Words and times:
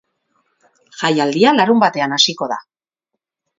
Jaialdia 1.01 1.53
larunbatean 1.59 2.17
hasiko 2.19 2.51
da. 2.55 2.61